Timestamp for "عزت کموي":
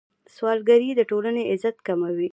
1.51-2.29